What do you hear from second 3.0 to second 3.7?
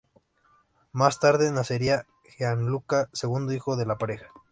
segundo